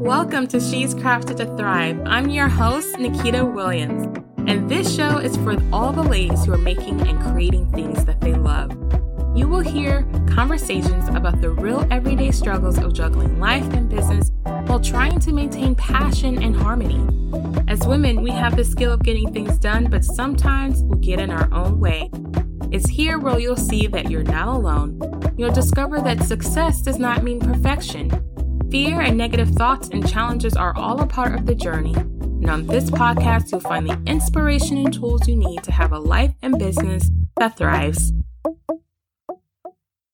[0.00, 2.00] Welcome to She's Crafted to Thrive.
[2.06, 4.16] I'm your host, Nikita Williams,
[4.46, 8.20] and this show is for all the ladies who are making and creating things that
[8.20, 8.70] they love.
[9.36, 14.30] You will hear conversations about the real everyday struggles of juggling life and business
[14.66, 17.04] while trying to maintain passion and harmony.
[17.66, 21.30] As women, we have the skill of getting things done, but sometimes we get in
[21.30, 22.08] our own way.
[22.70, 25.00] It's here where you'll see that you're not alone.
[25.36, 28.12] You'll discover that success does not mean perfection.
[28.70, 31.94] Fear and negative thoughts and challenges are all a part of the journey.
[31.94, 35.98] And on this podcast, you'll find the inspiration and tools you need to have a
[35.98, 38.12] life and business that thrives.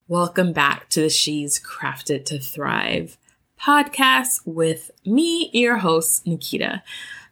[0.07, 3.19] Welcome back to the She's Crafted to Thrive
[3.61, 6.85] podcast with me, your host, Nikita.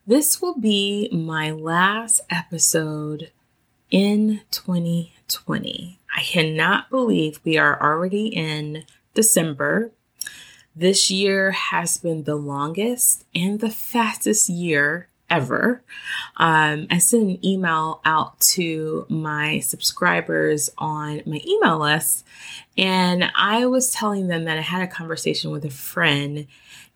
[0.04, 3.30] This will be my last episode
[3.92, 6.00] in 2020.
[6.16, 8.82] I cannot believe we are already in
[9.14, 9.92] December
[10.74, 15.83] this year has been the longest and the fastest year ever.
[16.36, 22.27] Um, I sent an email out to my subscribers on my email list,
[22.77, 26.47] and I was telling them that I had a conversation with a friend,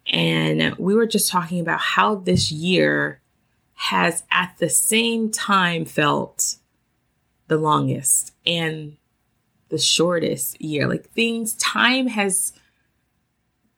[0.06, 3.20] and we were just talking about how this year
[3.74, 6.56] has at the same time felt
[7.48, 8.96] the longest and
[9.68, 10.86] the shortest year.
[10.86, 12.52] Like things, time has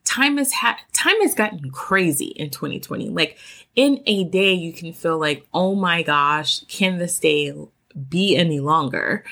[0.08, 3.10] time has had time has gotten crazy in 2020.
[3.10, 3.38] Like
[3.76, 7.52] in a day, you can feel like, oh my gosh, can this day
[8.08, 9.24] be any longer?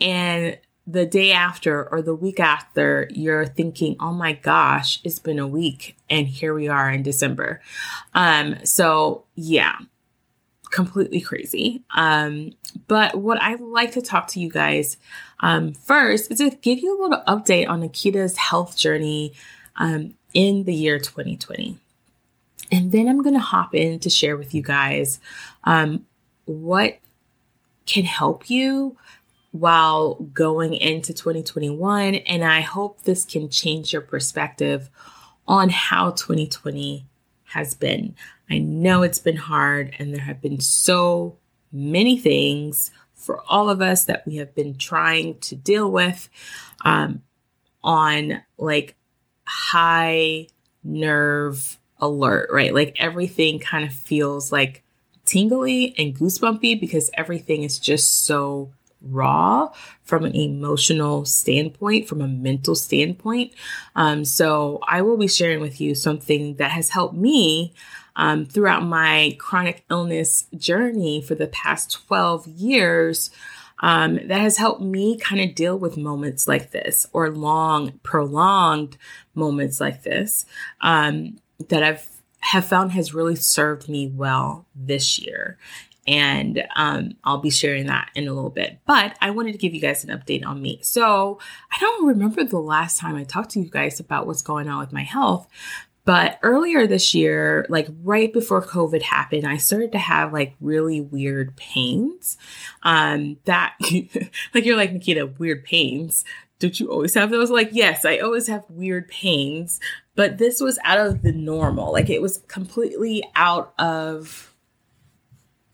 [0.00, 5.38] And the day after or the week after, you're thinking, oh my gosh, it's been
[5.38, 7.62] a week and here we are in December.
[8.14, 9.76] Um, so yeah,
[10.70, 11.82] completely crazy.
[11.90, 12.52] Um,
[12.86, 14.98] but what i'd like to talk to you guys
[15.40, 19.32] um, first is to give you a little update on Nikita's health journey
[19.78, 21.78] um, in the year 2020.
[22.70, 25.20] And then I'm going to hop in to share with you guys
[25.64, 26.06] um,
[26.44, 26.98] what
[27.86, 28.96] can help you
[29.52, 32.16] while going into 2021.
[32.16, 34.90] And I hope this can change your perspective
[35.46, 37.06] on how 2020
[37.44, 38.14] has been.
[38.50, 41.36] I know it's been hard, and there have been so
[41.72, 46.28] many things for all of us that we have been trying to deal with
[46.84, 47.22] um,
[47.82, 48.94] on like
[49.48, 50.46] high
[50.84, 52.74] nerve alert, right?
[52.74, 54.84] Like everything kind of feels like
[55.24, 58.70] tingly and goosebumpy because everything is just so
[59.00, 59.70] raw
[60.02, 63.52] from an emotional standpoint, from a mental standpoint.
[63.96, 67.74] Um, so I will be sharing with you something that has helped me
[68.16, 73.30] um, throughout my chronic illness journey for the past 12 years
[73.80, 78.96] um, that has helped me kind of deal with moments like this or long, prolonged
[79.34, 80.44] moments like this
[80.80, 82.08] um, that I've
[82.40, 85.58] have found has really served me well this year.
[86.06, 88.78] And um, I'll be sharing that in a little bit.
[88.86, 90.78] But I wanted to give you guys an update on me.
[90.82, 91.38] So
[91.70, 94.78] I don't remember the last time I talked to you guys about what's going on
[94.78, 95.48] with my health,
[96.08, 101.02] but earlier this year, like right before COVID happened, I started to have like really
[101.02, 102.38] weird pains.
[102.82, 103.74] Um, that
[104.54, 106.24] like you're like Nikita, weird pains.
[106.60, 107.50] Don't you always have those?
[107.50, 109.80] Like, yes, I always have weird pains,
[110.14, 111.92] but this was out of the normal.
[111.92, 114.54] Like it was completely out of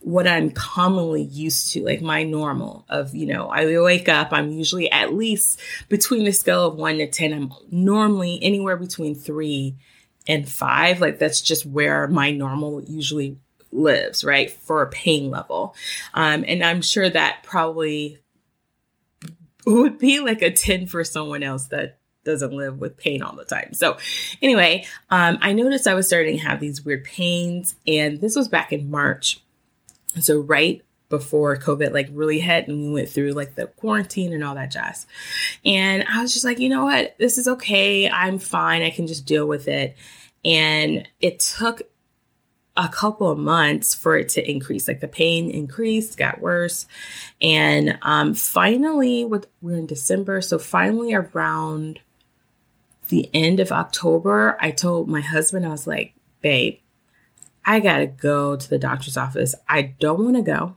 [0.00, 4.50] what I'm commonly used to, like my normal of, you know, I wake up, I'm
[4.50, 9.76] usually at least between the scale of one to 10, I'm normally anywhere between three
[10.26, 11.00] and five.
[11.00, 13.38] Like that's just where my normal usually
[13.72, 14.50] lives, right?
[14.50, 15.74] For a pain level.
[16.14, 18.18] Um, and I'm sure that probably
[19.66, 23.44] would be like a 10 for someone else that doesn't live with pain all the
[23.44, 23.74] time.
[23.74, 23.98] So,
[24.40, 28.48] anyway, um, I noticed I was starting to have these weird pains, and this was
[28.48, 29.40] back in March.
[30.20, 34.42] So, right before COVID like really hit and we went through like the quarantine and
[34.42, 35.06] all that jazz.
[35.64, 37.16] And I was just like, you know what?
[37.18, 38.08] This is okay.
[38.08, 38.82] I'm fine.
[38.82, 39.96] I can just deal with it.
[40.44, 41.82] And it took
[42.76, 44.88] a couple of months for it to increase.
[44.88, 46.86] Like the pain increased, got worse.
[47.40, 52.00] And um finally with we're in December, so finally around
[53.08, 56.78] the end of October, I told my husband, I was like, babe,
[57.64, 59.54] I gotta go to the doctor's office.
[59.68, 60.76] I don't want to go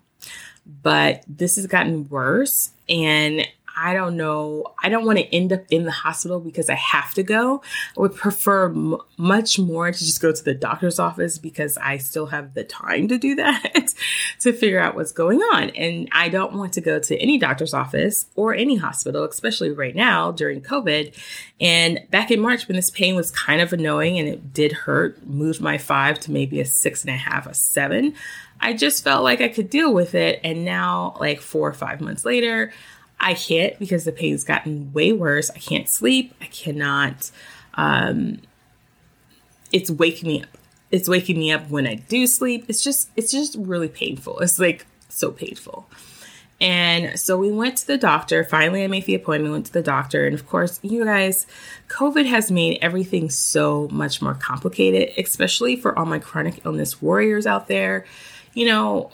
[0.84, 3.48] but this has gotten worse and
[3.80, 7.14] I don't know, I don't want to end up in the hospital because I have
[7.14, 7.62] to go.
[7.96, 11.98] I would prefer m- much more to just go to the doctor's office because I
[11.98, 13.94] still have the time to do that
[14.40, 15.70] to figure out what's going on.
[15.72, 19.96] And I don't want to go to any doctor's office or any hospital, especially right
[19.96, 21.14] now during COVID.
[21.62, 25.24] And back in March, when this pain was kind of annoying and it did hurt,
[25.28, 28.16] moved my five to maybe a six and a half, a seven.
[28.60, 30.40] I just felt like I could deal with it.
[30.44, 32.72] And now, like four or five months later,
[33.20, 35.50] I can't because the pain's gotten way worse.
[35.50, 36.34] I can't sleep.
[36.42, 37.32] I cannot.
[37.76, 38.42] Um,
[39.72, 40.50] it's waking me up.
[40.92, 42.66] It's waking me up when I do sleep.
[42.68, 44.40] It's just, it's just really painful.
[44.40, 45.90] It's like so painful.
[46.60, 48.44] And so we went to the doctor.
[48.44, 50.26] Finally, I made the appointment, went to the doctor.
[50.26, 51.46] And of course, you guys,
[51.88, 57.46] COVID has made everything so much more complicated, especially for all my chronic illness warriors
[57.46, 58.06] out there
[58.58, 59.12] you know,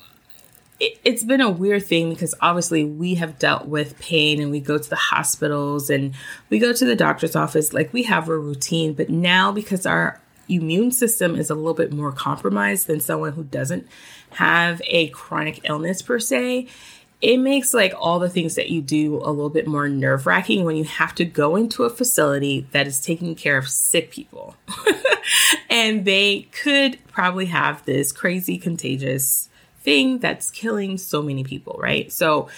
[0.80, 4.62] it, it's been a weird thing because obviously we have dealt with pain and we
[4.62, 6.16] go to the hospitals and
[6.50, 7.74] we go to the doctor's office.
[7.74, 11.92] Like we have a routine, but now because our immune system is a little bit
[11.92, 13.86] more compromised than someone who doesn't
[14.36, 16.70] have a chronic illness per se,
[17.24, 20.66] it makes like all the things that you do a little bit more nerve wracking
[20.66, 24.58] when you have to go into a facility that is taking care of sick people.
[25.70, 29.48] and they could probably have this crazy contagious
[29.84, 32.12] thing that's killing so many people, right?
[32.12, 32.50] So,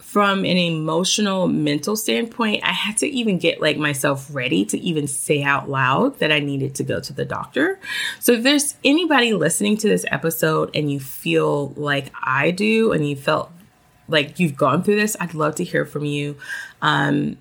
[0.00, 5.08] from an emotional mental standpoint, I had to even get like myself ready to even
[5.08, 7.80] say out loud that I needed to go to the doctor.
[8.20, 13.08] So if there's anybody listening to this episode and you feel like I do and
[13.08, 13.50] you felt
[14.08, 16.36] like you've gone through this, I'd love to hear from you.
[16.82, 17.38] Um,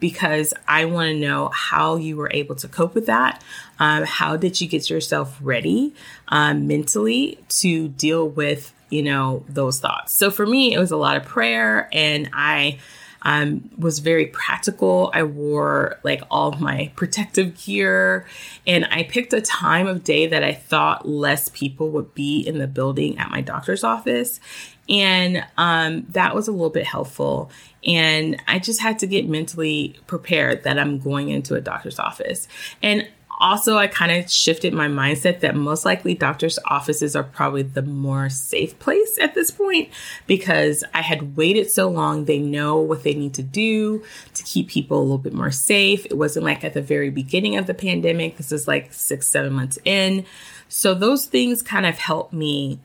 [0.00, 3.42] because I want to know how you were able to cope with that.
[3.78, 5.94] Um, how did you get yourself ready
[6.28, 10.14] um, mentally to deal with, you know, those thoughts?
[10.14, 12.78] So for me, it was a lot of prayer, and I
[13.22, 15.10] um, was very practical.
[15.12, 18.26] I wore like all of my protective gear,
[18.66, 22.58] and I picked a time of day that I thought less people would be in
[22.58, 24.38] the building at my doctor's office.
[24.88, 27.50] And um, that was a little bit helpful.
[27.86, 32.48] And I just had to get mentally prepared that I'm going into a doctor's office.
[32.82, 33.08] And
[33.40, 37.82] also, I kind of shifted my mindset that most likely doctors' offices are probably the
[37.82, 39.90] more safe place at this point
[40.26, 42.24] because I had waited so long.
[42.24, 44.02] They know what they need to do
[44.34, 46.04] to keep people a little bit more safe.
[46.06, 48.38] It wasn't like at the very beginning of the pandemic.
[48.38, 50.24] This is like six, seven months in.
[50.68, 52.80] So, those things kind of helped me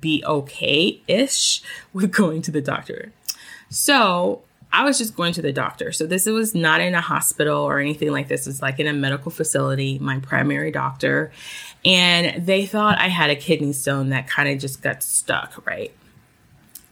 [0.00, 1.62] be okay ish
[1.92, 3.12] with going to the doctor.
[3.68, 4.42] So
[4.72, 5.92] I was just going to the doctor.
[5.92, 8.46] So this was not in a hospital or anything like this.
[8.46, 11.32] It's like in a medical facility, my primary doctor.
[11.84, 15.94] And they thought I had a kidney stone that kind of just got stuck, right?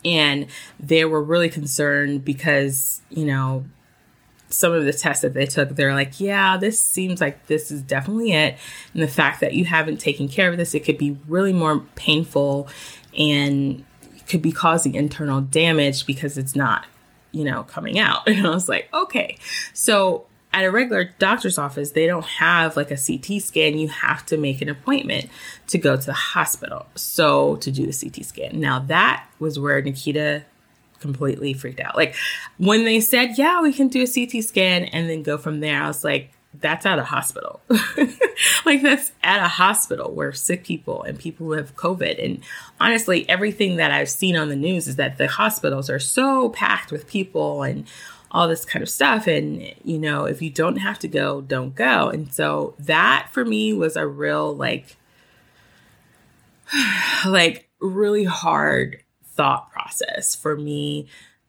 [0.04, 0.46] And
[0.78, 3.64] they were really concerned because, you know,
[4.54, 7.82] some of the tests that they took, they're like, yeah, this seems like this is
[7.82, 8.56] definitely it.
[8.92, 11.80] And the fact that you haven't taken care of this, it could be really more
[11.96, 12.68] painful
[13.18, 13.84] and
[14.28, 16.86] could be causing internal damage because it's not,
[17.32, 18.28] you know, coming out.
[18.28, 19.38] And I was like, okay.
[19.72, 23.76] So at a regular doctor's office, they don't have like a CT scan.
[23.76, 25.28] You have to make an appointment
[25.66, 26.86] to go to the hospital.
[26.94, 28.60] So to do the CT scan.
[28.60, 30.44] Now that was where Nikita
[31.04, 31.94] completely freaked out.
[31.96, 32.14] Like
[32.56, 35.82] when they said, yeah, we can do a CT scan and then go from there,
[35.82, 37.60] I was like, that's at a hospital.
[38.64, 42.24] like that's at a hospital where sick people and people who have COVID.
[42.24, 42.42] And
[42.80, 46.90] honestly, everything that I've seen on the news is that the hospitals are so packed
[46.90, 47.86] with people and
[48.30, 49.26] all this kind of stuff.
[49.26, 52.08] And, you know, if you don't have to go, don't go.
[52.08, 54.96] And so that for me was a real, like,
[57.26, 59.02] like really hard
[59.34, 61.06] thought process for me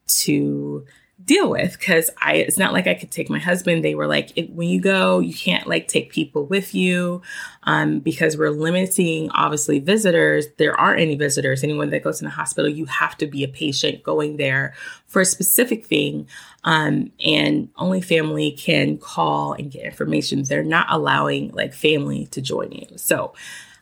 [0.07, 0.85] to
[1.23, 3.83] deal with because I it's not like I could take my husband.
[3.83, 7.21] They were like, when you go, you can't like take people with you
[7.63, 10.47] um, because we're limiting obviously visitors.
[10.57, 11.63] There aren't any visitors.
[11.63, 14.73] Anyone that goes in the hospital, you have to be a patient going there
[15.07, 16.27] for a specific thing.
[16.65, 20.43] Um, and only family can call and get information.
[20.43, 22.87] They're not allowing like family to join you.
[22.97, 23.33] So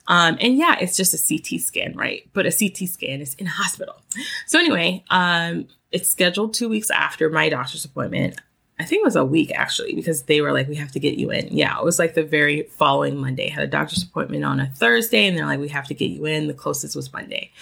[0.06, 2.28] um, and yeah, it's just a CT scan, right?
[2.32, 3.96] But a CT scan is in a hospital.
[4.46, 8.40] So anyway, um, it's scheduled two weeks after my doctor's appointment.
[8.78, 11.16] I think it was a week actually, because they were like, we have to get
[11.16, 11.48] you in.
[11.56, 13.46] Yeah, it was like the very following Monday.
[13.46, 16.10] I had a doctor's appointment on a Thursday, and they're like, we have to get
[16.10, 16.48] you in.
[16.48, 17.52] The closest was Monday.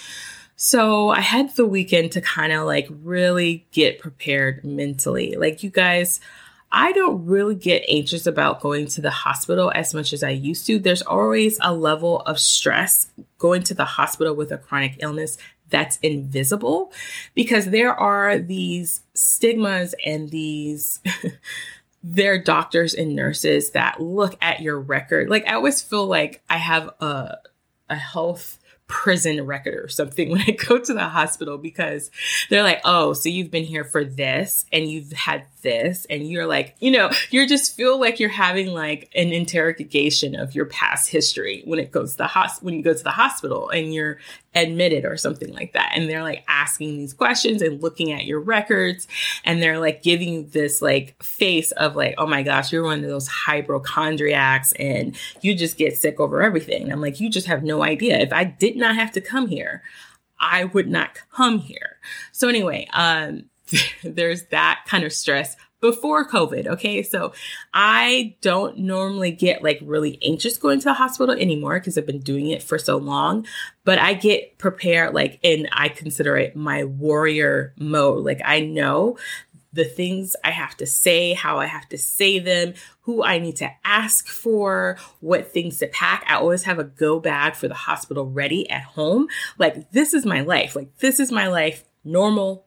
[0.57, 5.35] So I had the weekend to kind of like really get prepared mentally.
[5.37, 6.21] Like, you guys,
[6.73, 10.67] I don't really get anxious about going to the hospital as much as I used
[10.67, 10.79] to.
[10.79, 15.37] There's always a level of stress going to the hospital with a chronic illness
[15.69, 16.93] that's invisible
[17.35, 21.01] because there are these stigmas and these
[22.03, 25.29] they're doctors and nurses that look at your record.
[25.29, 27.37] Like I always feel like I have a
[27.91, 28.59] a health
[28.93, 32.11] prison record or something when I go to the hospital because
[32.51, 36.07] they're like, oh, so you've been here for this and you've had this.
[36.11, 40.55] And you're like, you know, you just feel like you're having like an interrogation of
[40.55, 43.71] your past history when it goes to the hospital, when you go to the hospital
[43.71, 44.19] and you're
[44.55, 45.93] admitted or something like that.
[45.95, 49.09] And they're like asking these questions and looking at your records.
[49.45, 53.03] And they're like giving you this like face of like, oh my gosh, you're one
[53.03, 56.83] of those hypochondriacs and you just get sick over everything.
[56.83, 58.19] And I'm like, you just have no idea.
[58.19, 59.83] If I did not have to come here,
[60.39, 61.99] I would not come here.
[62.33, 63.45] So anyway, um,
[64.05, 66.67] there's that kind of stress before COVID.
[66.69, 67.03] Okay.
[67.03, 67.35] So
[67.75, 72.21] I don't normally get like really anxious going to the hospital anymore because I've been
[72.21, 73.47] doing it for so long,
[73.85, 78.25] but I get prepared, like, and I consider it my warrior mode.
[78.25, 79.19] Like, I know
[79.73, 83.57] the things I have to say, how I have to say them, who I need
[83.57, 86.25] to ask for, what things to pack.
[86.29, 89.27] I always have a go bag for the hospital ready at home.
[89.59, 90.77] Like, this is my life.
[90.77, 92.67] Like, this is my life normal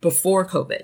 [0.00, 0.82] before COVID.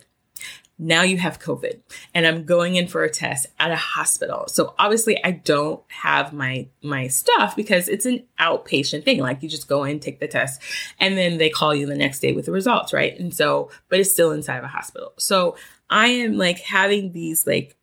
[0.80, 1.78] Now you have COVID
[2.14, 4.46] and I'm going in for a test at a hospital.
[4.48, 9.20] So obviously I don't have my my stuff because it's an outpatient thing.
[9.20, 10.62] Like you just go in, take the test,
[10.98, 13.18] and then they call you the next day with the results, right?
[13.18, 15.12] And so, but it's still inside of a hospital.
[15.18, 15.56] So
[15.90, 17.76] I am like having these like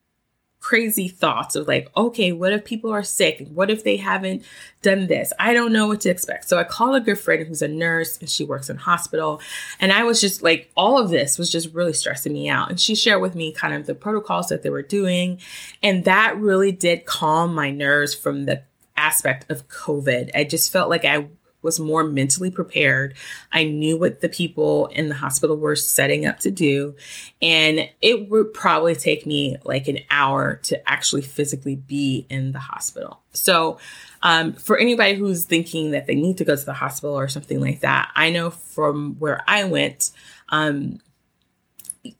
[0.67, 3.47] crazy thoughts of like, okay, what if people are sick?
[3.53, 4.43] What if they haven't
[4.81, 5.31] done this?
[5.39, 6.49] I don't know what to expect.
[6.49, 9.39] So I call a good friend who's a nurse and she works in hospital.
[9.79, 12.69] And I was just like, all of this was just really stressing me out.
[12.69, 15.39] And she shared with me kind of the protocols that they were doing.
[15.81, 18.61] And that really did calm my nerves from the
[18.97, 20.31] aspect of COVID.
[20.35, 21.27] I just felt like I
[21.67, 23.13] was more mentally prepared.
[23.51, 26.95] I knew what the people in the hospital were setting up to do.
[27.41, 32.59] And it would probably take me like an hour to actually physically be in the
[32.59, 33.19] hospital.
[33.33, 33.79] So,
[34.23, 37.59] um, for anybody who's thinking that they need to go to the hospital or something
[37.59, 40.11] like that, I know from where I went,
[40.47, 40.99] um,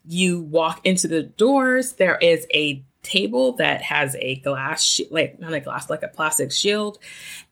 [0.05, 5.39] you walk into the doors, there is a table that has a glass, sh- like
[5.39, 6.99] not a glass, like a plastic shield.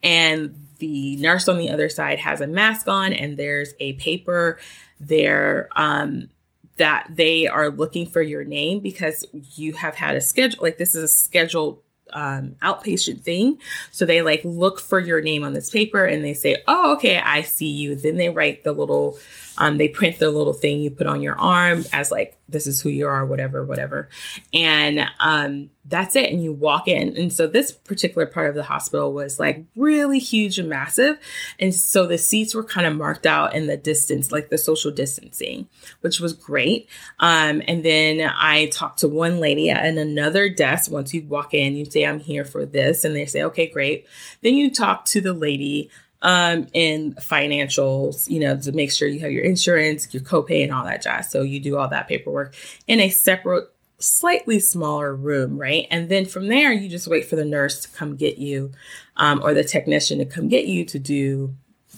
[0.03, 4.59] And the nurse on the other side has a mask on, and there's a paper
[4.99, 6.29] there um,
[6.77, 9.25] that they are looking for your name because
[9.55, 10.61] you have had a schedule.
[10.61, 13.59] Like this is a scheduled um, outpatient thing.
[13.91, 17.17] So they like look for your name on this paper and they say, Oh, okay,
[17.17, 17.95] I see you.
[17.95, 19.17] Then they write the little
[19.57, 22.81] um, they print the little thing you put on your arm as like this is
[22.81, 24.09] who you are, whatever, whatever,
[24.53, 26.31] and um, that's it.
[26.31, 27.17] And you walk in.
[27.17, 31.17] And so this particular part of the hospital was like really huge and massive,
[31.59, 34.91] and so the seats were kind of marked out in the distance, like the social
[34.91, 35.67] distancing,
[36.01, 36.87] which was great.
[37.19, 40.91] Um, and then I talked to one lady at another desk.
[40.91, 44.05] Once you walk in, you say, "I'm here for this," and they say, "Okay, great."
[44.41, 45.89] Then you talk to the lady
[46.25, 50.73] um, and financials, you know, to make sure you have your insurance, your copay, and
[50.73, 51.29] all that jazz.
[51.29, 52.55] So you do all that paperwork
[52.87, 55.85] in a separate, slightly smaller room, right?
[55.91, 58.71] And then from there, you just wait for the nurse to come get you
[59.17, 61.53] um, or the technician to come get you to do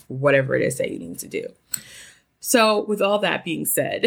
[0.10, 1.48] whatever it is that you need to do.
[2.42, 4.06] So, with all that being said,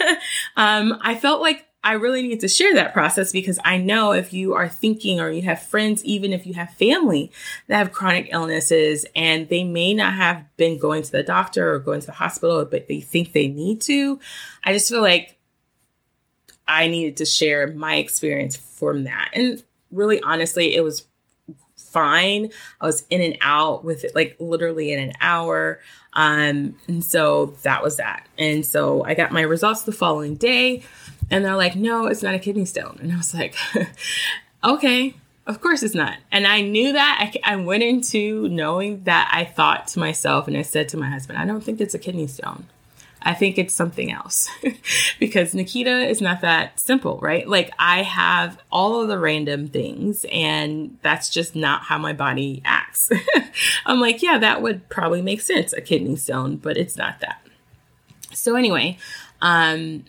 [0.56, 4.32] um, I felt like I really need to share that process because I know if
[4.32, 7.32] you are thinking or you have friends, even if you have family
[7.66, 11.80] that have chronic illnesses and they may not have been going to the doctor or
[11.80, 14.20] going to the hospital, but they think they need to,
[14.62, 15.38] I just feel like
[16.68, 19.30] I needed to share my experience from that.
[19.34, 21.04] And really, honestly, it was
[21.76, 22.50] fine.
[22.80, 25.80] I was in and out with it, like literally in an hour.
[26.14, 28.26] Um, and so that was that.
[28.38, 30.82] And so I got my results the following day.
[31.30, 32.98] And they're like, no, it's not a kidney stone.
[33.00, 33.54] And I was like,
[34.64, 35.14] okay,
[35.46, 36.18] of course it's not.
[36.30, 37.32] And I knew that.
[37.44, 41.08] I, I went into knowing that I thought to myself, and I said to my
[41.08, 42.66] husband, I don't think it's a kidney stone.
[43.24, 44.50] I think it's something else
[45.20, 47.48] because Nikita is not that simple, right?
[47.48, 52.62] Like I have all of the random things and that's just not how my body
[52.64, 53.10] acts.
[53.86, 57.46] I'm like, yeah, that would probably make sense, a kidney stone, but it's not that.
[58.32, 58.98] So anyway,
[59.40, 60.04] um,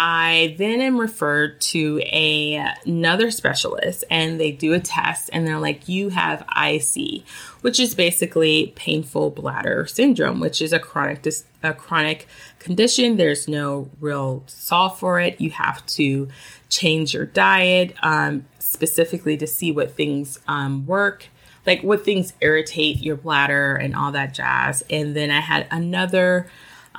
[0.00, 5.58] I then am referred to a, another specialist and they do a test and they're
[5.58, 7.24] like, you have IC,
[7.62, 12.28] which is basically painful bladder syndrome, which is a chronic, dis- a chronic
[12.60, 13.16] condition.
[13.16, 15.40] There's no real solve for it.
[15.40, 16.28] You have to
[16.68, 21.26] change your diet um, specifically to see what things um, work
[21.66, 24.82] like what things irritate your bladder and all that jazz.
[24.88, 26.48] And then I had another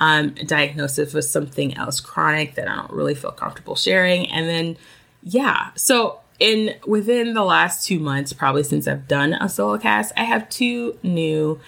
[0.00, 4.26] um, diagnosis with something else chronic that I don't really feel comfortable sharing.
[4.30, 4.76] And then,
[5.22, 10.12] yeah, so in within the last two months, probably since I've done a solo cast,
[10.16, 11.60] I have two new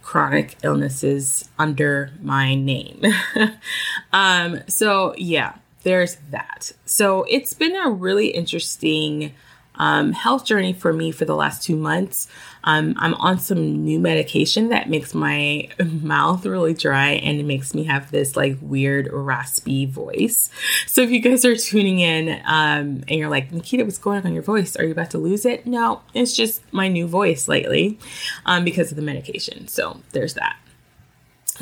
[0.00, 3.02] chronic illnesses under my name.
[4.12, 6.72] um, so yeah, there's that.
[6.86, 9.34] So it's been a really interesting
[9.76, 12.28] um, health journey for me for the last two months.
[12.64, 17.74] Um, I'm on some new medication that makes my mouth really dry and it makes
[17.74, 20.50] me have this like weird raspy voice.
[20.86, 24.26] So if you guys are tuning in um, and you're like, Nikita, what's going on
[24.26, 24.76] in your voice?
[24.76, 25.66] Are you about to lose it?
[25.66, 27.98] No, it's just my new voice lately
[28.46, 29.68] um, because of the medication.
[29.68, 30.56] So there's that.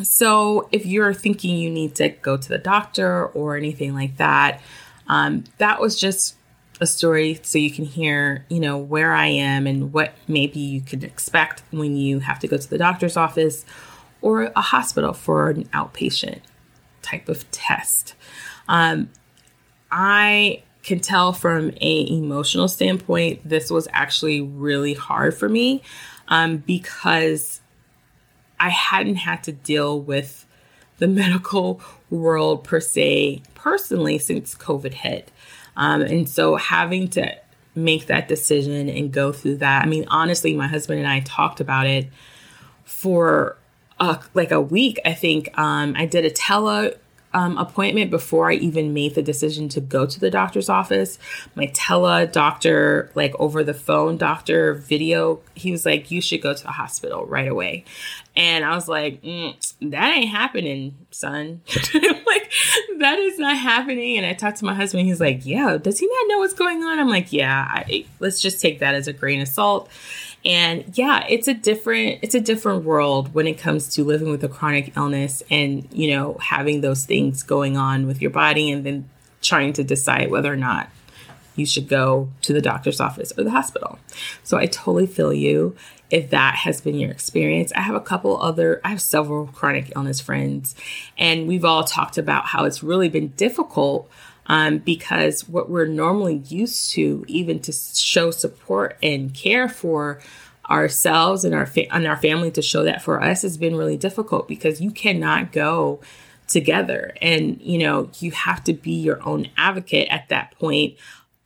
[0.02, 4.60] So if you're thinking you need to go to the doctor or anything like that,
[5.08, 6.36] um, that was just
[6.80, 10.80] a story so you can hear, you know, where I am and what maybe you
[10.80, 13.64] could expect when you have to go to the doctor's office
[14.22, 16.40] or a hospital for an outpatient
[17.02, 18.14] type of test.
[18.68, 19.10] Um,
[19.90, 25.82] I can tell from a emotional standpoint, this was actually really hard for me
[26.28, 27.60] um, because
[28.58, 30.46] I hadn't had to deal with
[30.98, 35.30] the medical world per se personally since COVID hit.
[35.76, 37.36] Um, and so having to
[37.74, 41.60] make that decision and go through that, I mean, honestly, my husband and I talked
[41.60, 42.08] about it
[42.84, 43.56] for
[43.98, 44.98] uh, like a week.
[45.04, 46.94] I think um, I did a tele
[47.32, 51.18] um, appointment before I even made the decision to go to the doctor's office.
[51.54, 56.54] My tele doctor, like over the phone doctor video, he was like, You should go
[56.54, 57.84] to the hospital right away.
[58.34, 59.54] And I was like, mm,
[59.90, 61.62] That ain't happening, son.
[62.98, 64.16] that is not happening.
[64.16, 65.06] And I talked to my husband.
[65.06, 66.98] He's like, Yeah, does he not know what's going on?
[66.98, 69.88] I'm like, Yeah, I, let's just take that as a grain of salt.
[70.44, 74.42] And yeah, it's a different it's a different world when it comes to living with
[74.42, 78.84] a chronic illness and, you know, having those things going on with your body and
[78.84, 79.08] then
[79.42, 80.88] trying to decide whether or not
[81.60, 83.98] you should go to the doctor's office or the hospital.
[84.42, 85.76] So I totally feel you
[86.10, 87.72] if that has been your experience.
[87.72, 90.74] I have a couple other, I have several chronic illness friends,
[91.16, 94.10] and we've all talked about how it's really been difficult
[94.46, 100.20] um, because what we're normally used to, even to show support and care for
[100.68, 103.96] ourselves and our fa- and our family, to show that for us has been really
[103.96, 106.00] difficult because you cannot go
[106.48, 110.96] together, and you know you have to be your own advocate at that point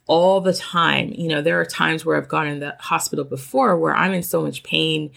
[0.06, 1.12] all the time.
[1.14, 4.22] You know, there are times where I've gone in the hospital before where I'm in
[4.22, 5.10] so much pain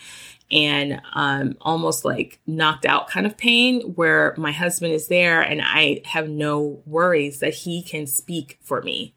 [0.50, 5.62] and um, almost like knocked out kind of pain where my husband is there and
[5.62, 9.14] I have no worries that he can speak for me.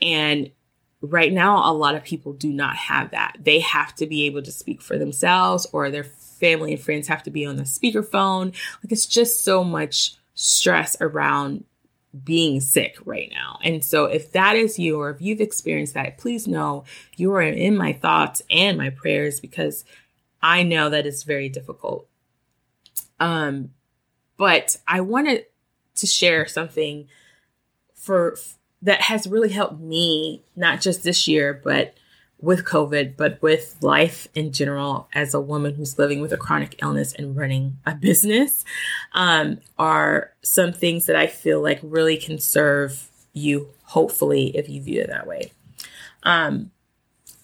[0.00, 0.52] And
[1.00, 3.38] right now, a lot of people do not have that.
[3.40, 7.24] They have to be able to speak for themselves or their family and friends have
[7.24, 8.54] to be on the speakerphone.
[8.82, 11.64] Like it's just so much stress around
[12.24, 13.58] being sick right now.
[13.62, 16.84] And so if that is you or if you've experienced that, please know
[17.16, 19.84] you are in my thoughts and my prayers because
[20.40, 22.08] I know that it's very difficult.
[23.20, 23.70] Um,
[24.36, 25.46] but I wanted
[25.96, 27.08] to share something
[27.94, 28.36] for
[28.80, 31.94] that has really helped me, not just this year, but
[32.40, 36.80] with COVID, but with life in general as a woman who's living with a chronic
[36.80, 38.64] illness and running a business,
[39.12, 44.82] um, are some things that I feel like really can serve you, hopefully, if you
[44.82, 45.52] view it that way.
[46.22, 46.70] Um,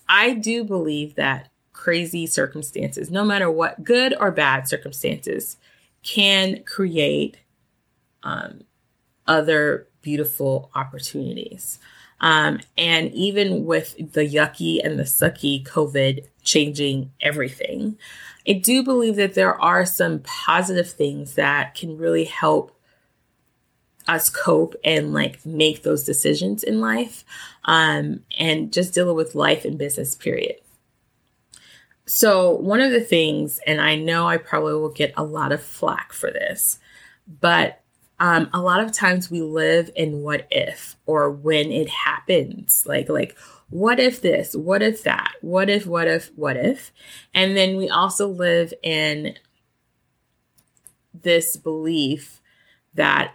[0.09, 5.57] I do believe that crazy circumstances, no matter what, good or bad circumstances,
[6.03, 7.39] can create
[8.23, 8.63] um,
[9.27, 11.79] other beautiful opportunities.
[12.21, 17.99] Um, and even with the yucky and the sucky COVID changing everything,
[18.49, 22.75] I do believe that there are some positive things that can really help
[24.07, 27.25] us cope and like make those decisions in life
[27.65, 30.57] um, and just deal with life and business, period.
[32.07, 35.63] So, one of the things, and I know I probably will get a lot of
[35.63, 36.79] flack for this,
[37.41, 37.81] but
[38.21, 42.85] um, a lot of times we live in what if or when it happens.
[42.87, 43.37] Like, like,
[43.71, 44.55] what if this?
[44.55, 45.33] What if that?
[45.41, 46.93] What if, what if, what if?
[47.33, 49.35] And then we also live in
[51.13, 52.41] this belief
[52.95, 53.35] that,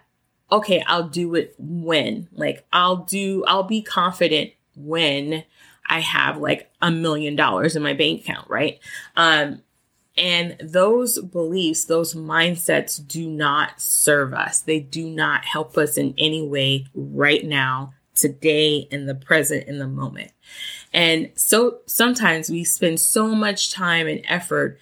[0.51, 2.29] okay, I'll do it when.
[2.31, 5.43] Like, I'll do, I'll be confident when
[5.87, 8.79] I have like a million dollars in my bank account, right?
[9.15, 9.61] Um,
[10.19, 14.59] and those beliefs, those mindsets do not serve us.
[14.59, 19.79] They do not help us in any way right now, today, in the present, in
[19.79, 20.31] the moment.
[20.93, 24.77] And so sometimes we spend so much time and effort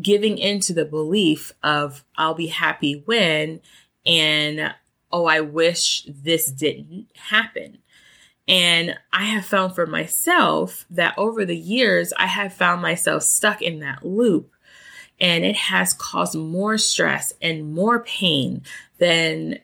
[0.00, 3.60] giving into the belief of I'll be happy when
[4.06, 4.74] and
[5.12, 7.78] oh, I wish this didn't happen.
[8.50, 13.62] And I have found for myself that over the years, I have found myself stuck
[13.62, 14.52] in that loop.
[15.20, 18.62] And it has caused more stress and more pain
[18.98, 19.60] than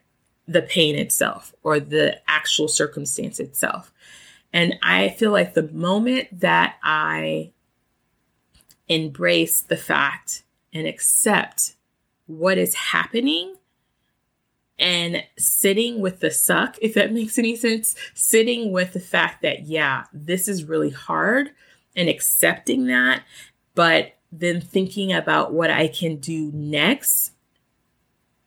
[0.46, 3.92] the pain itself or the actual circumstance itself.
[4.53, 7.51] And I feel like the moment that I
[8.87, 11.75] embrace the fact and accept
[12.27, 13.56] what is happening
[14.79, 19.67] and sitting with the suck, if that makes any sense, sitting with the fact that,
[19.67, 21.51] yeah, this is really hard
[21.95, 23.23] and accepting that,
[23.75, 27.33] but then thinking about what I can do next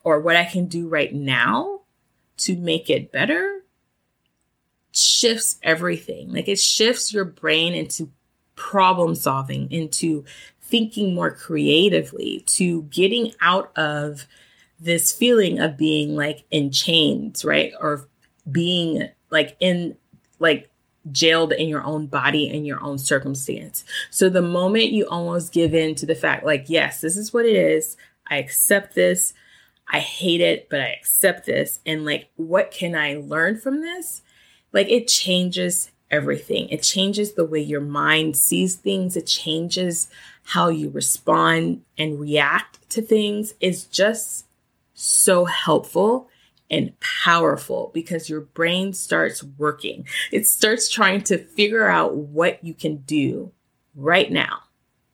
[0.03, 1.81] or what I can do right now
[2.37, 3.63] to make it better
[4.91, 6.31] shifts everything.
[6.31, 8.11] Like it shifts your brain into
[8.55, 10.25] problem solving, into
[10.61, 14.27] thinking more creatively, to getting out of
[14.79, 17.73] this feeling of being like in chains, right?
[17.79, 18.07] Or
[18.49, 19.95] being like in
[20.39, 20.69] like
[21.11, 23.83] jailed in your own body and your own circumstance.
[24.09, 27.45] So the moment you almost give in to the fact, like, yes, this is what
[27.45, 29.33] it is, I accept this,
[29.87, 31.79] I hate it, but I accept this.
[31.85, 34.21] And like, what can I learn from this?
[34.71, 36.69] Like, it changes everything.
[36.69, 40.09] It changes the way your mind sees things, it changes
[40.43, 43.53] how you respond and react to things.
[43.59, 44.45] It's just
[44.99, 46.29] so helpful
[46.69, 50.07] and powerful because your brain starts working.
[50.31, 53.51] It starts trying to figure out what you can do
[53.95, 54.59] right now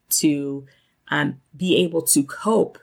[0.08, 0.66] to
[1.08, 2.78] um, be able to cope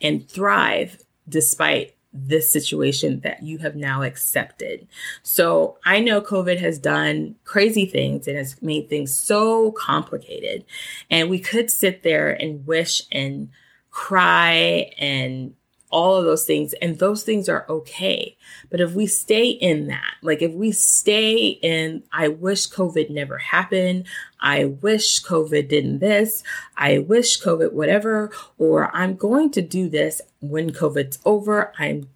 [0.00, 4.86] and thrive despite this situation that you have now accepted.
[5.22, 10.64] So I know COVID has done crazy things and has made things so complicated.
[11.10, 13.48] And we could sit there and wish and
[13.90, 15.54] cry and
[15.92, 16.72] all of those things.
[16.82, 18.36] And those things are okay.
[18.70, 23.38] But if we stay in that, like if we stay in, I wish COVID never
[23.38, 24.06] happened.
[24.40, 26.42] I wish COVID didn't this.
[26.76, 31.72] I wish COVID whatever, or I'm going to do this when COVID's over.
[31.78, 32.08] I'm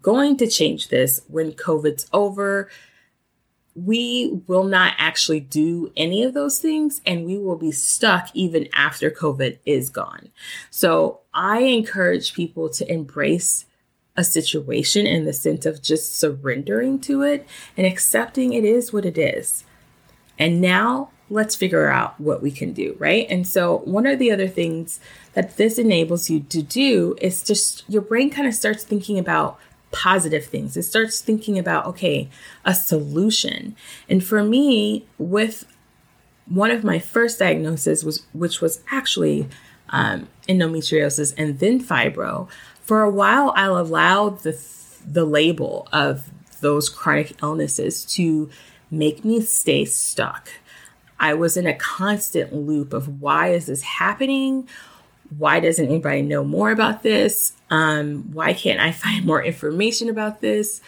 [0.00, 2.70] going to change this when COVID's over
[3.74, 8.68] we will not actually do any of those things and we will be stuck even
[8.72, 10.30] after COVID is gone.
[10.70, 13.66] So I encourage people to embrace
[14.16, 19.04] a situation in the sense of just surrendering to it and accepting it is what
[19.04, 19.64] it is.
[20.38, 23.26] And now let's figure out what we can do, right?
[23.28, 25.00] And so, one of the other things
[25.32, 29.58] that this enables you to do is just your brain kind of starts thinking about
[29.94, 30.76] positive things.
[30.76, 32.28] It starts thinking about, okay,
[32.64, 33.76] a solution.
[34.08, 35.64] And for me, with
[36.46, 39.48] one of my first diagnoses was, which was actually
[39.90, 42.48] um, endometriosis and then fibro.
[42.80, 44.60] For a while, I allowed the
[45.06, 46.30] the label of
[46.62, 48.48] those chronic illnesses to
[48.90, 50.48] make me stay stuck.
[51.20, 54.66] I was in a constant loop of why is this happening?
[55.38, 57.52] why doesn't anybody know more about this?
[57.74, 60.80] Um, why can't I find more information about this?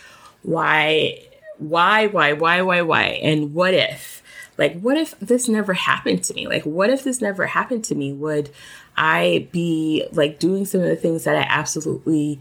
[0.42, 1.22] Why,
[1.58, 3.04] why, why, why, why, why?
[3.22, 4.22] And what if?
[4.58, 6.46] Like, what if this never happened to me?
[6.46, 8.12] Like, what if this never happened to me?
[8.12, 8.50] Would
[8.96, 12.40] I be like doing some of the things that I absolutely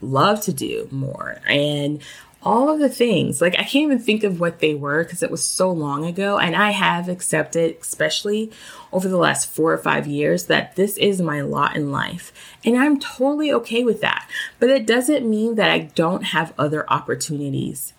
[0.00, 1.38] love to do more?
[1.46, 2.02] And
[2.42, 3.40] all of the things.
[3.40, 6.38] Like I can't even think of what they were because it was so long ago.
[6.38, 8.52] And I have accepted, especially
[8.92, 12.32] over the last four or five years, that this is my lot in life.
[12.64, 14.28] And I'm totally okay with that.
[14.58, 17.92] But it doesn't mean that I don't have other opportunities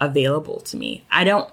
[0.00, 1.04] available to me.
[1.10, 1.50] I don't.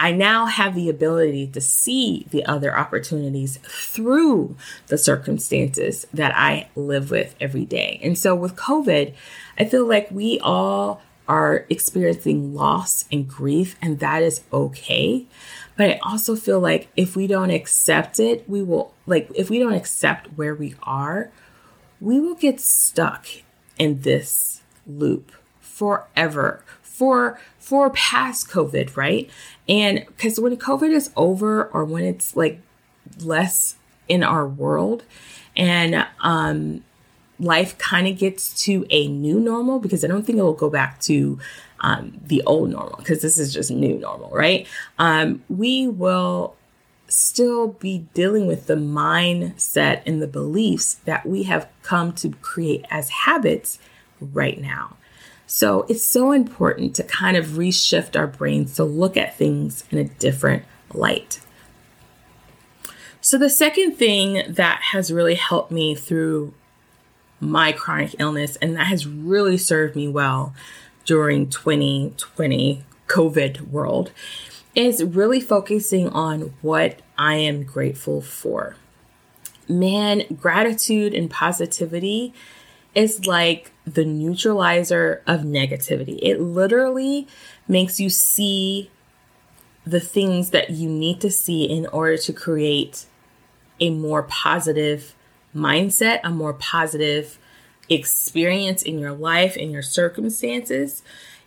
[0.00, 4.54] I now have the ability to see the other opportunities through
[4.86, 7.98] the circumstances that I live with every day.
[8.00, 9.12] And so with COVID,
[9.58, 15.26] I feel like we all are experiencing loss and grief, and that is okay.
[15.76, 19.58] But I also feel like if we don't accept it, we will, like, if we
[19.58, 21.30] don't accept where we are,
[22.00, 23.26] we will get stuck
[23.78, 29.30] in this loop forever for for past covid right
[29.68, 32.60] and because when covid is over or when it's like
[33.20, 33.76] less
[34.08, 35.04] in our world
[35.56, 36.82] and um
[37.40, 40.70] life kind of gets to a new normal because I don't think it will go
[40.70, 41.38] back to
[41.80, 44.66] um, the old normal because this is just new normal, right?
[44.98, 46.56] Um, we will
[47.08, 52.84] still be dealing with the mindset and the beliefs that we have come to create
[52.90, 53.78] as habits
[54.20, 54.96] right now.
[55.46, 59.98] So it's so important to kind of reshift our brains to look at things in
[59.98, 61.40] a different light.
[63.20, 66.54] So, the second thing that has really helped me through
[67.40, 70.54] my chronic illness, and that has really served me well
[71.04, 74.10] during 2020 COVID world,
[74.74, 78.76] is really focusing on what I am grateful for.
[79.68, 82.32] Man, gratitude and positivity
[82.94, 86.18] is like the neutralizer of negativity.
[86.22, 87.28] It literally
[87.66, 88.90] makes you see
[89.86, 93.06] the things that you need to see in order to create
[93.80, 95.14] a more positive
[95.54, 97.38] mindset, a more positive
[97.88, 101.02] experience in your life, in your circumstances.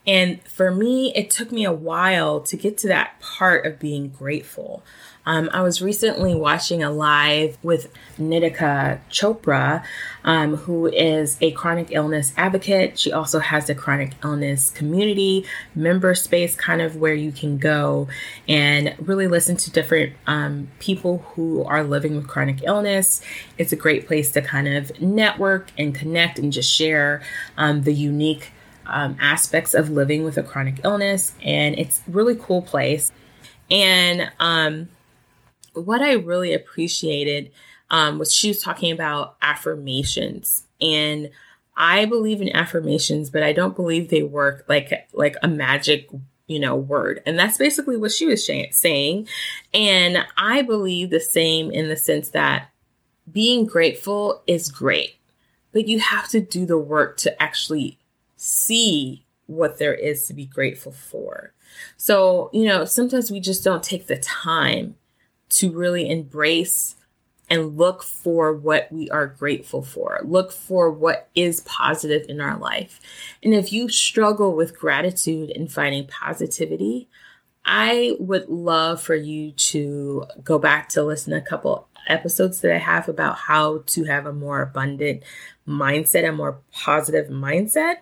[0.07, 4.09] And for me, it took me a while to get to that part of being
[4.09, 4.83] grateful.
[5.25, 9.83] Um, I was recently watching a live with Nitika Chopra,
[10.23, 12.97] um, who is a chronic illness advocate.
[12.97, 18.07] She also has a chronic illness community member space, kind of where you can go
[18.47, 23.21] and really listen to different um, people who are living with chronic illness.
[23.59, 27.21] It's a great place to kind of network and connect and just share
[27.57, 28.51] um, the unique.
[28.83, 33.09] Um, aspects of living with a chronic illness, and it's really cool place.
[33.69, 34.89] And um,
[35.73, 37.51] what I really appreciated
[37.89, 41.29] um, was she was talking about affirmations, and
[41.75, 46.09] I believe in affirmations, but I don't believe they work like like a magic
[46.47, 47.21] you know word.
[47.25, 49.27] And that's basically what she was sh- saying.
[49.73, 52.69] And i believe the same in the sense that
[53.31, 55.15] being grateful is great
[55.71, 57.97] but you have to do the work to actually
[58.35, 61.53] see what there is to be grateful for.
[61.97, 64.95] So you know sometimes we just don't take the time
[65.51, 66.95] to really embrace
[67.51, 70.21] and look for what we are grateful for.
[70.23, 73.01] Look for what is positive in our life.
[73.43, 77.09] And if you struggle with gratitude and finding positivity,
[77.65, 82.77] I would love for you to go back to listen a couple episodes that I
[82.77, 85.23] have about how to have a more abundant
[85.67, 87.97] mindset, a more positive mindset.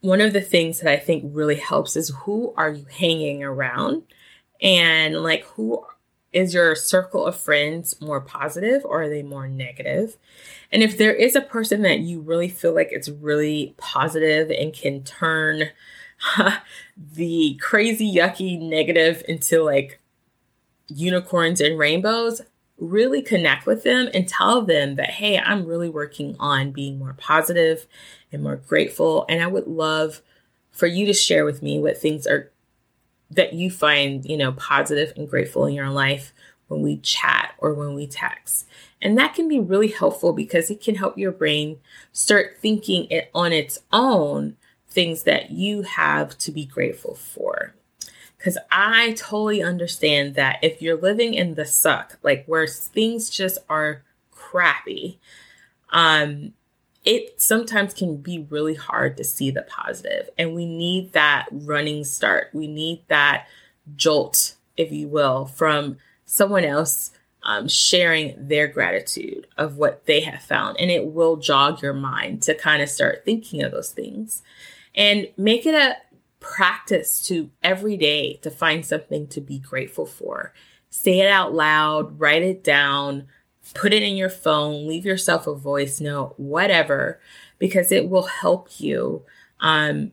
[0.00, 4.02] One of the things that I think really helps is who are you hanging around?
[4.60, 5.84] And like, who
[6.34, 10.16] is your circle of friends more positive or are they more negative?
[10.72, 14.74] And if there is a person that you really feel like it's really positive and
[14.74, 15.70] can turn
[16.96, 20.00] the crazy, yucky negative into like
[20.88, 22.42] unicorns and rainbows,
[22.78, 27.14] really connect with them and tell them that, hey, I'm really working on being more
[27.16, 27.86] positive
[28.32, 29.24] and more grateful.
[29.28, 30.20] And I would love
[30.72, 32.50] for you to share with me what things are
[33.30, 36.32] that you find, you know, positive and grateful in your life
[36.68, 38.66] when we chat or when we text.
[39.02, 41.78] And that can be really helpful because it can help your brain
[42.12, 44.56] start thinking it on its own
[44.88, 47.74] things that you have to be grateful for.
[48.38, 53.58] Because I totally understand that if you're living in the suck, like where things just
[53.68, 55.18] are crappy,
[55.90, 56.52] um,
[57.04, 59.64] it sometimes can be really hard to see the.
[60.38, 62.48] And we need that running start.
[62.52, 63.46] We need that
[63.96, 67.10] jolt, if you will, from someone else
[67.42, 70.80] um, sharing their gratitude of what they have found.
[70.80, 74.42] And it will jog your mind to kind of start thinking of those things
[74.94, 75.96] and make it a
[76.40, 80.52] practice to every day to find something to be grateful for.
[80.90, 83.26] Say it out loud, write it down,
[83.72, 87.20] put it in your phone, leave yourself a voice note, whatever,
[87.58, 89.22] because it will help you
[89.60, 90.12] um,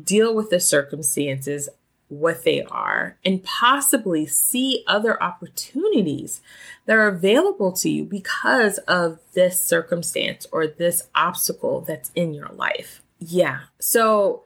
[0.00, 1.68] deal with the circumstances
[2.08, 6.40] what they are and possibly see other opportunities
[6.86, 12.48] that are available to you because of this circumstance or this obstacle that's in your
[12.48, 13.02] life.
[13.18, 13.60] Yeah.
[13.78, 14.44] So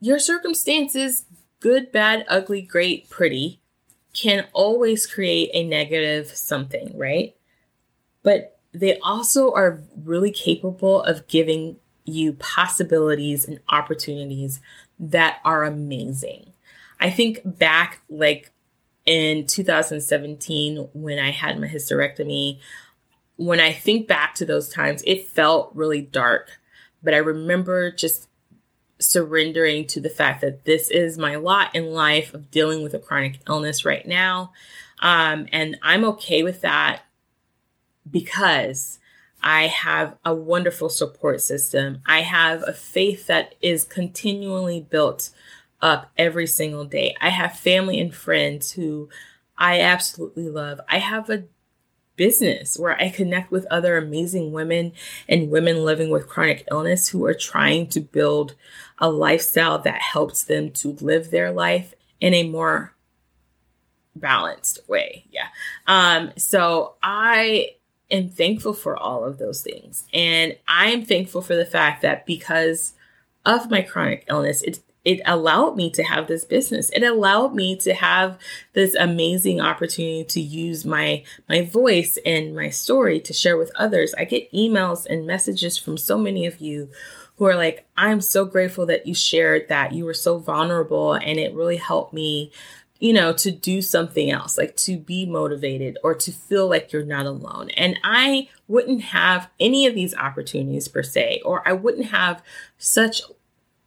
[0.00, 1.26] your circumstances,
[1.60, 3.60] good, bad, ugly, great, pretty,
[4.12, 7.35] can always create a negative something, right?
[8.26, 14.60] But they also are really capable of giving you possibilities and opportunities
[14.98, 16.52] that are amazing.
[16.98, 18.50] I think back like
[19.04, 22.58] in 2017 when I had my hysterectomy,
[23.36, 26.50] when I think back to those times, it felt really dark.
[27.04, 28.28] But I remember just
[28.98, 32.98] surrendering to the fact that this is my lot in life of dealing with a
[32.98, 34.52] chronic illness right now.
[34.98, 37.02] Um, and I'm okay with that
[38.10, 38.98] because
[39.42, 42.02] I have a wonderful support system.
[42.06, 45.30] I have a faith that is continually built
[45.80, 47.14] up every single day.
[47.20, 49.08] I have family and friends who
[49.58, 50.80] I absolutely love.
[50.88, 51.44] I have a
[52.16, 54.92] business where I connect with other amazing women
[55.28, 58.54] and women living with chronic illness who are trying to build
[58.98, 62.94] a lifestyle that helps them to live their life in a more
[64.14, 65.26] balanced way.
[65.30, 65.48] Yeah.
[65.86, 67.76] Um, so I
[68.10, 70.04] am thankful for all of those things.
[70.12, 72.94] And I am thankful for the fact that because
[73.44, 76.90] of my chronic illness, it it allowed me to have this business.
[76.90, 78.40] It allowed me to have
[78.72, 84.14] this amazing opportunity to use my my voice and my story to share with others.
[84.18, 86.90] I get emails and messages from so many of you
[87.36, 89.92] who are like, I'm so grateful that you shared that.
[89.92, 92.50] You were so vulnerable and it really helped me
[92.98, 97.04] you know, to do something else, like to be motivated or to feel like you're
[97.04, 97.70] not alone.
[97.70, 102.42] And I wouldn't have any of these opportunities per se, or I wouldn't have
[102.78, 103.22] such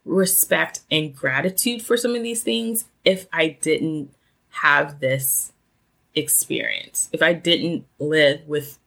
[0.04, 4.14] respect and gratitude for some of these things if I didn't
[4.50, 5.52] have this
[6.14, 8.78] experience, if I didn't live with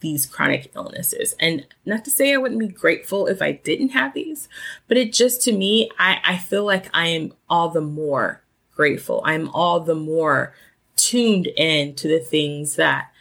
[0.00, 1.34] these chronic illnesses.
[1.38, 4.48] And not to say I wouldn't be grateful if I didn't have these,
[4.88, 8.42] but it just to me, I, I feel like I am all the more
[8.80, 9.20] grateful.
[9.26, 10.54] I'm all the more
[10.96, 13.12] tuned in to the things that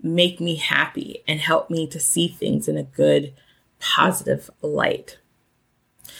[0.00, 3.34] make me happy and help me to see things in a good,
[3.80, 5.18] positive light.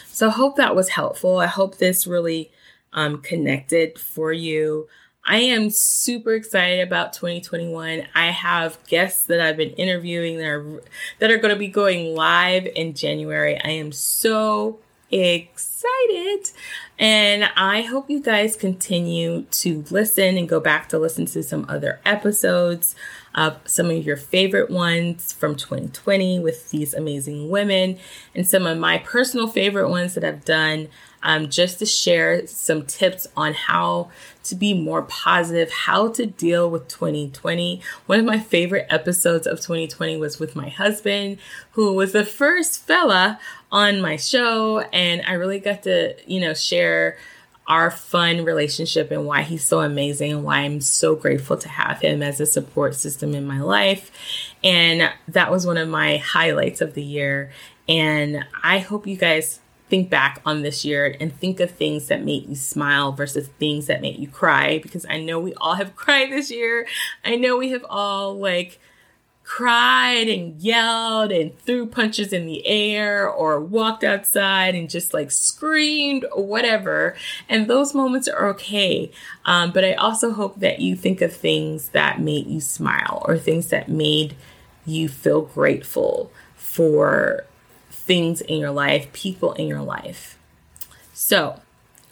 [0.09, 1.39] So I hope that was helpful.
[1.39, 2.51] I hope this really
[2.93, 4.89] um, connected for you.
[5.25, 8.09] I am super excited about 2021.
[8.17, 10.83] I have guests that I've been interviewing that are
[11.21, 13.61] that are going to be going live in January.
[13.63, 14.81] I am so
[15.13, 16.51] excited.
[17.03, 21.67] And I hope you guys continue to listen and go back to listen to some
[21.69, 22.95] other episodes
[23.35, 27.99] of some of your favorite ones from 2020 with these amazing women
[28.35, 30.89] and some of my personal favorite ones that I've done
[31.23, 34.11] um, just to share some tips on how
[34.45, 37.81] to be more positive, how to deal with 2020.
[38.07, 41.39] One of my favorite episodes of 2020 was with my husband,
[41.73, 43.39] who was the first fella
[43.71, 44.81] on my show.
[44.93, 47.17] And I really got to, you know, share
[47.67, 52.01] our fun relationship and why he's so amazing and why I'm so grateful to have
[52.01, 54.11] him as a support system in my life.
[54.65, 57.53] And that was one of my highlights of the year.
[57.89, 62.25] And I hope you guys think back on this year and think of things that
[62.25, 65.95] make you smile versus things that make you cry because I know we all have
[65.97, 66.87] cried this year.
[67.25, 68.81] I know we have all like
[69.45, 75.31] cried and yelled and threw punches in the air or walked outside and just like
[75.31, 77.15] screamed or whatever.
[77.49, 79.11] And those moments are okay.
[79.45, 83.37] Um, but I also hope that you think of things that made you smile or
[83.37, 84.37] things that made
[84.87, 87.45] you feel grateful for
[87.91, 90.39] things in your life, people in your life.
[91.13, 91.61] So,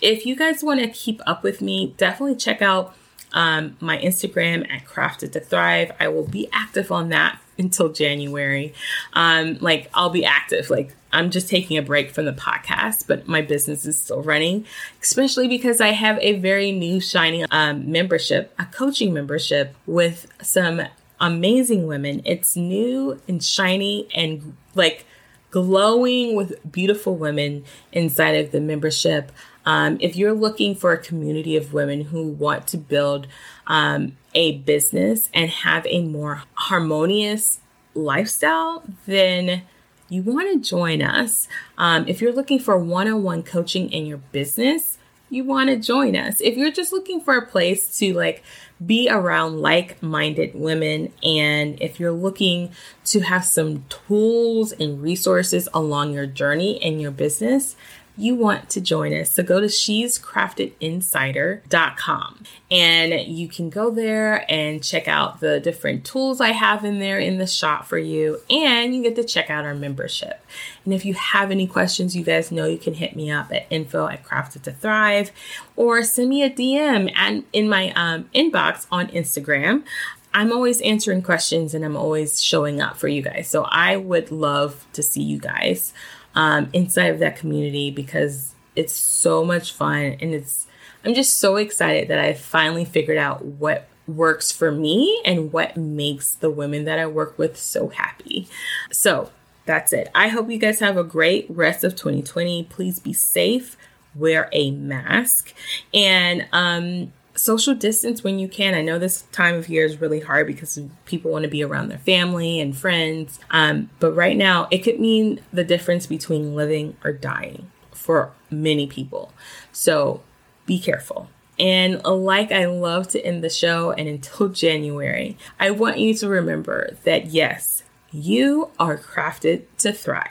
[0.01, 2.95] if you guys want to keep up with me, definitely check out
[3.33, 5.93] um, my Instagram at Crafted to Thrive.
[6.01, 8.75] I will be active on that until January.
[9.13, 10.71] Um, like I'll be active.
[10.71, 14.65] Like I'm just taking a break from the podcast, but my business is still running,
[15.03, 20.83] especially because I have a very new shiny um, membership, a coaching membership with some
[21.21, 22.23] amazing women.
[22.25, 25.05] It's new and shiny and like
[25.51, 29.33] glowing with beautiful women inside of the membership.
[29.71, 33.29] Um, if you're looking for a community of women who want to build
[33.69, 37.61] um, a business and have a more harmonious
[37.95, 39.63] lifestyle, then
[40.09, 41.47] you want to join us.
[41.79, 45.77] Um, if you're looking for one on one coaching in your business, you want to
[45.77, 46.41] join us.
[46.41, 48.43] If you're just looking for a place to like
[48.85, 52.73] be around like minded women, and if you're looking
[53.05, 57.77] to have some tools and resources along your journey in your business,
[58.21, 59.33] you want to join us.
[59.33, 65.59] So go to she's crafted insider.com and you can go there and check out the
[65.59, 68.41] different tools I have in there in the shop for you.
[68.51, 70.45] And you get to check out our membership.
[70.85, 73.67] And if you have any questions, you guys know you can hit me up at
[73.71, 75.33] info at crafted to thrive
[75.75, 79.85] or send me a DM and in my um, inbox on Instagram.
[80.33, 83.49] I'm always answering questions and I'm always showing up for you guys.
[83.49, 85.93] So I would love to see you guys
[86.35, 90.67] um, inside of that community because it's so much fun and it's
[91.05, 95.77] I'm just so excited that I finally figured out what works for me and what
[95.77, 98.49] makes the women that I work with so happy.
[98.91, 99.31] So
[99.65, 100.11] that's it.
[100.15, 102.65] I hope you guys have a great rest of 2020.
[102.65, 103.77] Please be safe,
[104.15, 105.55] wear a mask,
[105.95, 108.75] and um, social distance when you can.
[108.75, 111.89] I know this time of year is really hard because people want to be around
[111.89, 113.41] their family and friends.
[113.51, 118.87] Um, but right now, it could mean the difference between living or dying for many
[118.87, 119.33] people.
[119.73, 120.23] So
[120.67, 121.29] be careful.
[121.59, 126.29] And like I love to end the show, and until January, I want you to
[126.29, 127.83] remember that yes,
[128.13, 130.29] you are crafted to thrive.